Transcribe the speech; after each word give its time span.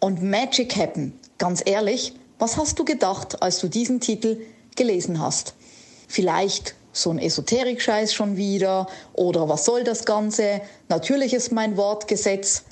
und 0.00 0.22
Magic 0.22 0.76
Happen. 0.76 1.18
Ganz 1.38 1.62
ehrlich, 1.64 2.14
was 2.38 2.56
hast 2.56 2.78
du 2.78 2.84
gedacht, 2.84 3.42
als 3.42 3.58
du 3.58 3.68
diesen 3.68 4.00
Titel 4.00 4.40
gelesen 4.74 5.20
hast? 5.20 5.54
Vielleicht 6.08 6.74
so 6.92 7.10
ein 7.10 7.18
Esoterik-Scheiß 7.18 8.14
schon 8.14 8.36
wieder 8.36 8.86
oder 9.12 9.48
was 9.48 9.64
soll 9.64 9.84
das 9.84 10.04
Ganze? 10.04 10.60
Natürlich 10.88 11.34
ist 11.34 11.52
mein 11.52 11.76
Wort 11.76 12.08
Gesetz. 12.08 12.64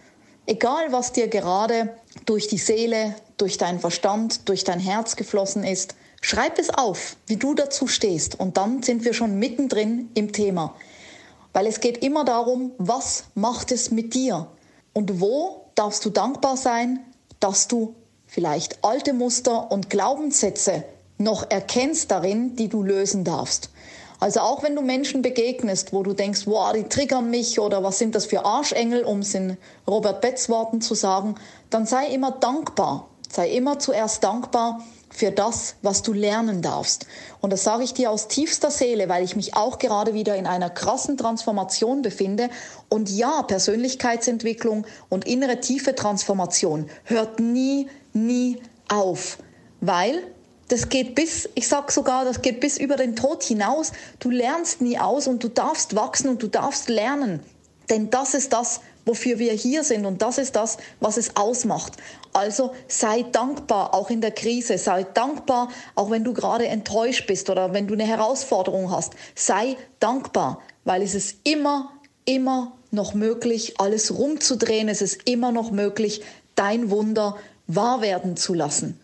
Egal, 0.46 0.92
was 0.92 1.12
dir 1.12 1.28
gerade 1.28 1.94
durch 2.26 2.48
die 2.48 2.58
Seele, 2.58 3.14
durch 3.36 3.58
deinen 3.58 3.80
Verstand, 3.80 4.48
durch 4.48 4.64
dein 4.64 4.80
Herz 4.80 5.16
geflossen 5.16 5.64
ist, 5.64 5.94
schreib 6.20 6.58
es 6.58 6.70
auf, 6.70 7.16
wie 7.26 7.36
du 7.36 7.54
dazu 7.54 7.86
stehst. 7.86 8.38
Und 8.38 8.56
dann 8.56 8.82
sind 8.82 9.04
wir 9.04 9.14
schon 9.14 9.38
mittendrin 9.38 10.10
im 10.14 10.32
Thema. 10.32 10.74
Weil 11.52 11.66
es 11.66 11.80
geht 11.80 12.02
immer 12.02 12.24
darum, 12.24 12.72
was 12.78 13.24
macht 13.34 13.72
es 13.72 13.90
mit 13.90 14.14
dir? 14.14 14.48
Und 14.92 15.20
wo 15.20 15.66
darfst 15.74 16.04
du 16.04 16.10
dankbar 16.10 16.56
sein, 16.56 17.00
dass 17.44 17.68
du 17.68 17.94
vielleicht 18.26 18.82
alte 18.82 19.12
Muster 19.12 19.70
und 19.70 19.90
Glaubenssätze 19.90 20.82
noch 21.18 21.50
erkennst 21.50 22.10
darin, 22.10 22.56
die 22.56 22.68
du 22.68 22.82
lösen 22.82 23.22
darfst. 23.22 23.68
Also 24.18 24.40
auch 24.40 24.62
wenn 24.62 24.74
du 24.74 24.80
Menschen 24.80 25.20
begegnest, 25.20 25.92
wo 25.92 26.02
du 26.02 26.14
denkst, 26.14 26.46
wow, 26.46 26.72
die 26.72 26.84
triggern 26.84 27.28
mich 27.28 27.60
oder 27.60 27.82
was 27.82 27.98
sind 27.98 28.14
das 28.14 28.24
für 28.24 28.46
Arschengel, 28.46 29.04
um 29.04 29.18
es 29.18 29.34
in 29.34 29.58
Robert 29.86 30.22
Betz 30.22 30.48
Worten 30.48 30.80
zu 30.80 30.94
sagen, 30.94 31.34
dann 31.68 31.84
sei 31.84 32.06
immer 32.06 32.30
dankbar. 32.30 33.10
Sei 33.30 33.50
immer 33.50 33.78
zuerst 33.78 34.24
dankbar 34.24 34.80
für 35.14 35.30
das, 35.30 35.76
was 35.80 36.02
du 36.02 36.12
lernen 36.12 36.60
darfst. 36.60 37.06
Und 37.40 37.52
das 37.52 37.62
sage 37.62 37.84
ich 37.84 37.94
dir 37.94 38.10
aus 38.10 38.26
tiefster 38.26 38.70
Seele, 38.70 39.08
weil 39.08 39.22
ich 39.22 39.36
mich 39.36 39.54
auch 39.54 39.78
gerade 39.78 40.12
wieder 40.12 40.34
in 40.34 40.46
einer 40.46 40.70
krassen 40.70 41.16
Transformation 41.16 42.02
befinde. 42.02 42.50
Und 42.88 43.08
ja, 43.08 43.42
Persönlichkeitsentwicklung 43.42 44.84
und 45.08 45.24
innere 45.24 45.60
tiefe 45.60 45.94
Transformation 45.94 46.90
hört 47.04 47.38
nie, 47.38 47.88
nie 48.12 48.60
auf, 48.88 49.38
weil 49.80 50.20
das 50.68 50.88
geht 50.88 51.14
bis, 51.14 51.48
ich 51.54 51.68
sag 51.68 51.92
sogar, 51.92 52.24
das 52.24 52.42
geht 52.42 52.58
bis 52.58 52.76
über 52.76 52.96
den 52.96 53.14
Tod 53.14 53.44
hinaus. 53.44 53.92
Du 54.18 54.30
lernst 54.30 54.80
nie 54.80 54.98
aus 54.98 55.28
und 55.28 55.44
du 55.44 55.48
darfst 55.48 55.94
wachsen 55.94 56.28
und 56.28 56.42
du 56.42 56.48
darfst 56.48 56.88
lernen. 56.88 57.40
Denn 57.88 58.10
das 58.10 58.34
ist 58.34 58.52
das, 58.52 58.80
wofür 59.04 59.38
wir 59.38 59.52
hier 59.52 59.84
sind 59.84 60.06
und 60.06 60.22
das 60.22 60.38
ist 60.38 60.56
das, 60.56 60.78
was 61.00 61.16
es 61.16 61.36
ausmacht. 61.36 61.92
Also 62.32 62.72
sei 62.88 63.22
dankbar, 63.22 63.94
auch 63.94 64.10
in 64.10 64.20
der 64.20 64.32
Krise, 64.32 64.78
sei 64.78 65.04
dankbar, 65.04 65.68
auch 65.94 66.10
wenn 66.10 66.24
du 66.24 66.32
gerade 66.32 66.66
enttäuscht 66.66 67.26
bist 67.26 67.50
oder 67.50 67.72
wenn 67.72 67.86
du 67.86 67.94
eine 67.94 68.06
Herausforderung 68.06 68.90
hast. 68.90 69.14
Sei 69.34 69.76
dankbar, 70.00 70.60
weil 70.84 71.02
es 71.02 71.14
ist 71.14 71.38
immer, 71.44 71.92
immer 72.24 72.72
noch 72.90 73.14
möglich, 73.14 73.74
alles 73.78 74.16
rumzudrehen. 74.16 74.88
Es 74.88 75.02
ist 75.02 75.28
immer 75.28 75.52
noch 75.52 75.70
möglich, 75.70 76.22
dein 76.54 76.90
Wunder 76.90 77.36
wahr 77.66 78.00
werden 78.00 78.36
zu 78.36 78.54
lassen. 78.54 78.98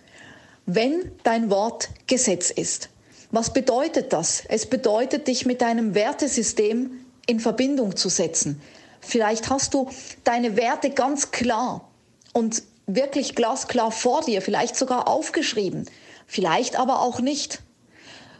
Wenn 0.66 1.10
dein 1.22 1.50
Wort 1.50 1.88
Gesetz 2.06 2.50
ist. 2.50 2.88
Was 3.32 3.52
bedeutet 3.52 4.12
das? 4.12 4.42
Es 4.48 4.66
bedeutet, 4.66 5.28
dich 5.28 5.46
mit 5.46 5.60
deinem 5.60 5.94
Wertesystem 5.94 6.90
in 7.26 7.38
Verbindung 7.38 7.96
zu 7.96 8.08
setzen. 8.08 8.60
Vielleicht 9.00 9.50
hast 9.50 9.74
du 9.74 9.88
deine 10.24 10.56
Werte 10.56 10.90
ganz 10.90 11.30
klar 11.30 11.88
und 12.32 12.62
wirklich 12.86 13.34
glasklar 13.34 13.90
vor 13.90 14.22
dir, 14.22 14.42
vielleicht 14.42 14.76
sogar 14.76 15.08
aufgeschrieben, 15.08 15.86
vielleicht 16.26 16.78
aber 16.78 17.00
auch 17.00 17.20
nicht. 17.20 17.60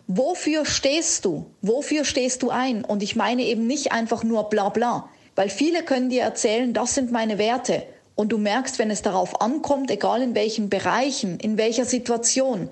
Wofür 0.07 0.67
stehst 0.67 1.25
du? 1.25 1.47
Wofür 1.63 2.05
stehst 2.05 2.43
du 2.43 2.51
ein? 2.51 2.85
Und 2.85 3.03
ich 3.03 3.15
meine 3.15 3.43
eben 3.43 3.67
nicht 3.67 3.93
einfach 3.93 4.25
nur 4.25 4.49
bla 4.49 4.69
bla, 4.69 5.09
weil 5.37 5.49
viele 5.49 5.85
können 5.85 6.11
dir 6.11 6.23
erzählen, 6.23 6.75
das 6.75 6.95
sind 6.95 7.13
meine 7.13 7.39
Werte. 7.39 7.85
Und 8.17 8.31
du 8.31 8.39
merkst, 8.39 8.79
wenn 8.79 8.91
es 8.91 9.03
darauf 9.03 9.41
ankommt, 9.41 9.91
egal 9.91 10.21
in 10.21 10.35
welchen 10.35 10.69
Bereichen, 10.69 11.39
in 11.39 11.57
welcher 11.57 11.85
Situation, 11.85 12.69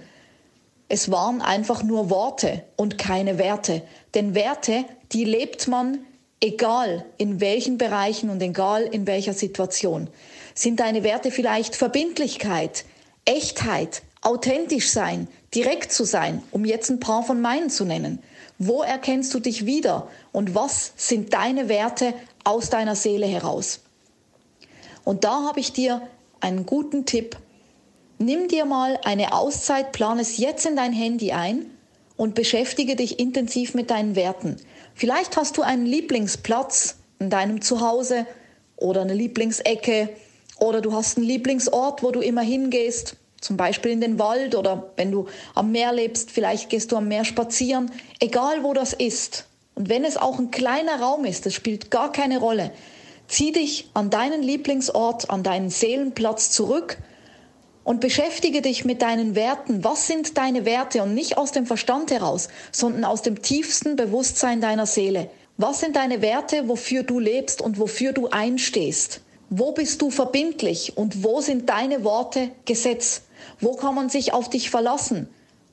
es 0.88 1.10
waren 1.10 1.41
einfach 1.41 1.82
nur 1.82 2.10
Worte 2.10 2.65
und 2.76 2.99
keine 2.99 3.38
Werte. 3.38 3.82
Denn 4.15 4.34
Werte, 4.34 4.84
die 5.12 5.25
lebt 5.25 5.69
man 5.69 5.99
egal 6.41 7.04
in 7.16 7.41
welchen 7.41 7.78
Bereichen 7.78 8.31
und 8.31 8.43
egal 8.43 8.82
in 8.82 9.06
welcher 9.06 9.32
Situation. 9.32 10.09
Sind 10.54 10.81
deine 10.81 11.03
Werte 11.03 11.31
vielleicht 11.31 11.76
Verbindlichkeit, 11.76 12.84
Echtheit, 13.25 14.03
authentisch 14.22 14.91
sein, 14.91 15.28
direkt 15.54 15.93
zu 15.93 16.04
sein, 16.04 16.43
um 16.50 16.65
jetzt 16.65 16.91
ein 16.91 17.00
paar 17.00 17.22
von 17.22 17.41
meinen 17.41 17.71
zu 17.71 17.84
nennen? 17.84 18.21
Wo 18.59 18.82
erkennst 18.82 19.32
du 19.34 19.41
dich 19.41 19.66
wieder 19.66 20.09
und 20.32 20.54
was 20.54 20.93
sind 20.97 21.32
deine 21.32 21.69
Werte 21.69 22.15
aus 22.44 22.70
deiner 22.70 22.97
Seele 22.97 23.26
heraus? 23.26 23.81
Und 25.05 25.25
da 25.25 25.44
habe 25.44 25.60
ich 25.60 25.72
dir 25.72 26.03
einen 26.41 26.66
guten 26.66 27.06
Tipp. 27.06 27.37
Nimm 28.19 28.49
dir 28.49 28.65
mal 28.65 28.99
eine 29.05 29.32
Auszeit, 29.32 29.93
plan 29.93 30.19
es 30.19 30.38
jetzt 30.38 30.66
in 30.66 30.76
dein 30.76 30.93
Handy 30.93 31.32
ein 31.32 31.66
und 32.19 32.34
beschäftige 32.34 32.97
dich 32.97 33.19
intensiv 33.19 33.73
mit 33.73 33.91
deinen 33.91 34.15
Werten. 34.15 34.56
Vielleicht 34.95 35.39
hast 35.39 35.56
du 35.56 35.62
einen 35.62 35.87
Lieblingsplatz 35.87 36.97
in 37.21 37.31
deinem 37.31 37.62
Zuhause 37.62 38.27
oder 38.77 39.01
eine 39.03 39.15
Lieblingsecke 39.15 40.11
oder 40.59 40.83
du 40.83 40.93
hast 40.93 41.17
einen 41.17 41.27
Lieblingsort, 41.27 42.03
wo 42.03 42.11
du 42.11 42.21
immer 42.21 42.43
hingehst, 42.43 43.17
zum 43.41 43.56
Beispiel 43.56 43.93
in 43.93 44.01
den 44.01 44.19
Wald 44.19 44.56
oder 44.56 44.91
wenn 44.97 45.12
du 45.12 45.29
am 45.55 45.71
Meer 45.71 45.93
lebst, 45.93 46.33
vielleicht 46.33 46.71
gehst 46.71 46.91
du 46.91 46.97
am 46.97 47.06
Meer 47.06 47.25
spazieren, 47.25 47.93
egal 48.19 48.65
wo 48.65 48.75
das 48.75 48.93
ist. 48.93 49.47
Und 49.77 49.89
wenn 49.89 50.05
es 50.05 50.17
auch 50.17 50.41
ein 50.41 50.50
kleiner 50.50 51.00
Raum 51.00 51.25
ist, 51.25 51.47
das 51.47 51.55
spielt 51.55 51.93
gar 51.93 52.11
keine 52.11 52.41
Rolle. 52.41 52.73
Zieh 53.29 53.53
dich 53.53 53.91
an 53.95 54.11
deinen 54.11 54.43
Lieblingsort, 54.43 55.31
an 55.31 55.45
deinen 55.45 55.71
Seelenplatz 55.71 56.50
zurück 56.50 56.99
und 57.88 58.00
beschäftige 58.00 58.60
dich 58.60 58.84
mit 58.84 59.00
deinen 59.00 59.34
Werten. 59.34 59.82
Was 59.82 60.06
sind 60.06 60.37
deine 60.37 60.66
Werte? 60.66 61.03
Und 61.03 61.15
nicht 61.15 61.38
aus 61.38 61.53
dem 61.53 61.65
Verstand 61.65 62.10
heraus, 62.10 62.49
sondern 62.71 63.06
aus 63.06 63.22
dem 63.22 63.41
tiefsten 63.41 63.97
Bewusstsein 63.97 64.60
deiner 64.60 64.84
Seele. 64.84 65.31
Was 65.56 65.81
sind 65.81 65.97
deine 65.97 66.21
Werte, 66.21 66.69
wofür 66.69 67.03
du 67.03 67.19
lebst 67.19 67.62
und 67.62 67.81
wofür 67.81 68.12
du 68.12 68.28
einstehst? 68.28 69.22
Wo 69.49 69.72
bist 69.72 70.03
du 70.03 70.10
verbindlich 70.10 70.99
und 70.99 71.25
wo 71.25 71.41
sind 71.41 71.71
deine 71.71 72.04
Worte 72.04 72.50
Gesetz? 72.66 73.22
Wo 73.59 73.72
kann 73.72 73.94
man 73.94 74.10
sich 74.10 74.34
auf 74.34 74.50
dich 74.50 74.69
verlassen? 74.69 75.26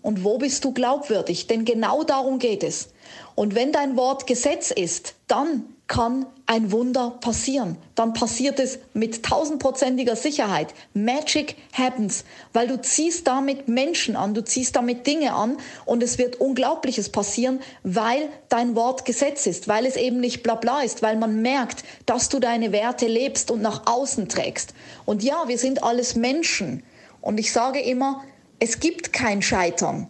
Und 0.06 0.24
wo 0.24 0.38
bist 0.38 0.64
du 0.64 0.72
glaubwürdig? 0.72 1.48
Denn 1.48 1.66
genau 1.66 2.04
darum 2.04 2.38
geht 2.38 2.62
es. 2.62 2.90
Und 3.34 3.56
wenn 3.56 3.72
dein 3.72 3.98
Wort 3.98 4.28
Gesetz 4.28 4.70
ist, 4.70 5.16
dann 5.28 5.64
kann 5.88 6.28
ein 6.46 6.72
Wunder 6.72 7.18
passieren. 7.22 7.78
Dann 7.96 8.14
passiert 8.14 8.60
es 8.60 8.78
mit 8.94 9.24
tausendprozentiger 9.24 10.16
Sicherheit. 10.16 10.76
Magic 10.94 11.56
happens, 11.74 12.24
weil 12.54 12.68
du 12.68 12.80
ziehst 12.80 13.26
damit 13.26 13.68
Menschen 13.68 14.16
an, 14.16 14.36
du 14.36 14.44
ziehst 14.44 14.76
damit 14.76 15.08
Dinge 15.08 15.34
an 15.34 15.58
und 15.86 16.04
es 16.04 16.20
wird 16.20 16.40
Unglaubliches 16.40 17.10
passieren, 17.10 17.60
weil 17.82 18.30
dein 18.48 18.76
Wort 18.76 19.06
Gesetz 19.06 19.48
ist, 19.48 19.68
weil 19.68 19.88
es 19.88 19.96
eben 19.96 20.20
nicht 20.20 20.44
bla 20.44 20.54
bla 20.54 20.84
ist, 20.84 21.02
weil 21.02 21.18
man 21.18 21.42
merkt, 21.42 21.84
dass 22.06 22.30
du 22.30 22.38
deine 22.38 22.72
Werte 22.72 23.08
lebst 23.08 23.50
und 23.50 23.64
nach 23.64 23.88
außen 23.88 24.30
trägst. 24.30 24.76
Und 25.06 25.24
ja, 25.24 25.48
wir 25.48 25.58
sind 25.58 25.84
alles 25.84 26.14
Menschen. 26.14 26.84
Und 27.22 27.40
ich 27.40 27.52
sage 27.52 27.80
immer, 27.80 28.24
es 28.60 28.80
gibt 28.80 29.14
kein 29.14 29.42
Scheitern. 29.42 30.10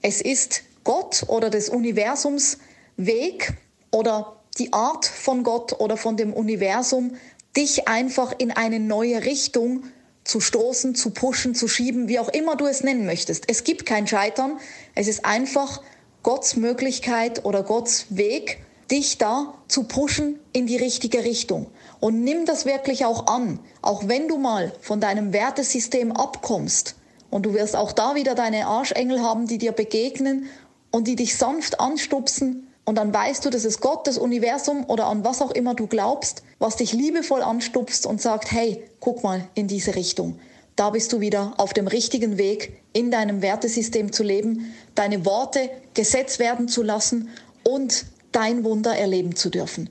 Es 0.00 0.20
ist 0.20 0.62
Gott 0.84 1.24
oder 1.28 1.50
des 1.50 1.68
Universums 1.68 2.58
Weg 2.96 3.54
oder 3.90 4.36
die 4.58 4.72
Art 4.72 5.06
von 5.06 5.44
Gott 5.44 5.80
oder 5.80 5.96
von 5.96 6.16
dem 6.16 6.32
Universum, 6.32 7.16
dich 7.56 7.88
einfach 7.88 8.34
in 8.38 8.50
eine 8.50 8.80
neue 8.80 9.24
Richtung 9.24 9.84
zu 10.24 10.40
stoßen, 10.40 10.94
zu 10.94 11.10
pushen, 11.10 11.54
zu 11.54 11.68
schieben, 11.68 12.08
wie 12.08 12.18
auch 12.18 12.28
immer 12.28 12.56
du 12.56 12.66
es 12.66 12.82
nennen 12.82 13.06
möchtest. 13.06 13.44
Es 13.48 13.64
gibt 13.64 13.86
kein 13.86 14.06
Scheitern. 14.06 14.58
Es 14.94 15.08
ist 15.08 15.24
einfach 15.24 15.82
Gottes 16.22 16.56
Möglichkeit 16.56 17.44
oder 17.44 17.62
Gottes 17.62 18.06
Weg, 18.10 18.62
dich 18.90 19.18
da 19.18 19.54
zu 19.68 19.84
pushen 19.84 20.38
in 20.52 20.66
die 20.66 20.76
richtige 20.76 21.24
Richtung. 21.24 21.66
Und 22.00 22.22
nimm 22.22 22.46
das 22.46 22.66
wirklich 22.66 23.04
auch 23.04 23.26
an, 23.26 23.58
auch 23.80 24.06
wenn 24.08 24.28
du 24.28 24.38
mal 24.38 24.72
von 24.80 25.00
deinem 25.00 25.32
Wertesystem 25.32 26.12
abkommst. 26.12 26.94
Und 27.32 27.46
du 27.46 27.54
wirst 27.54 27.74
auch 27.74 27.90
da 27.90 28.14
wieder 28.14 28.36
deine 28.36 28.68
Arschengel 28.68 29.20
haben, 29.20 29.48
die 29.48 29.58
dir 29.58 29.72
begegnen 29.72 30.46
und 30.92 31.08
die 31.08 31.16
dich 31.16 31.36
sanft 31.36 31.80
anstupsen 31.80 32.68
und 32.84 32.96
dann 32.96 33.14
weißt 33.14 33.44
du, 33.44 33.50
das 33.50 33.64
ist 33.64 33.80
Gott, 33.80 34.06
das 34.06 34.18
Universum 34.18 34.84
oder 34.88 35.06
an 35.06 35.24
was 35.24 35.40
auch 35.40 35.52
immer 35.52 35.74
du 35.74 35.86
glaubst, 35.86 36.42
was 36.58 36.76
dich 36.76 36.92
liebevoll 36.92 37.42
anstupst 37.42 38.06
und 38.06 38.20
sagt, 38.20 38.50
hey, 38.50 38.82
guck 39.00 39.22
mal 39.22 39.48
in 39.54 39.68
diese 39.68 39.94
Richtung. 39.94 40.38
da 40.74 40.88
bist 40.88 41.12
du 41.12 41.20
wieder 41.20 41.52
auf 41.58 41.74
dem 41.74 41.86
richtigen 41.86 42.38
Weg, 42.38 42.80
in 42.94 43.10
deinem 43.10 43.42
Wertesystem 43.42 44.10
zu 44.10 44.22
leben, 44.22 44.74
deine 44.94 45.24
Worte 45.26 45.70
Gesetz 45.94 46.38
werden 46.38 46.66
zu 46.66 46.82
lassen 46.82 47.28
und 47.62 48.06
dein 48.32 48.64
Wunder 48.64 48.96
erleben 48.96 49.36
zu 49.36 49.50
dürfen. 49.50 49.90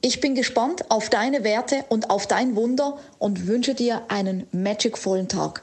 Ich 0.00 0.20
bin 0.20 0.34
gespannt 0.34 0.90
auf 0.90 1.10
deine 1.10 1.44
Werte 1.44 1.84
und 1.88 2.10
auf 2.10 2.26
dein 2.26 2.56
Wunder 2.56 2.98
und 3.18 3.46
wünsche 3.46 3.74
dir 3.74 4.02
einen 4.08 4.46
magicvollen 4.50 5.28
Tag. 5.28 5.62